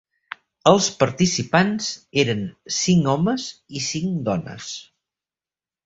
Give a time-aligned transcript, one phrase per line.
[0.71, 1.91] Els participants
[2.23, 2.43] eren
[2.81, 3.49] cinc homes
[3.81, 4.77] i cinc dones.